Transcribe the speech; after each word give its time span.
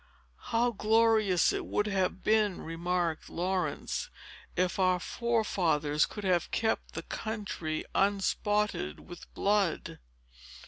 "How 0.45 0.71
glorious 0.71 1.53
it 1.53 1.63
would 1.63 1.85
have 1.85 2.23
been," 2.23 2.59
remarked 2.61 3.29
Laurence, 3.29 4.09
"if 4.55 4.79
our 4.79 4.99
forefathers 4.99 6.07
could 6.07 6.23
have 6.23 6.49
kept 6.49 6.93
the 6.95 7.03
country 7.03 7.85
unspotted 7.93 9.01
with 9.07 9.31
blood." 9.35 9.99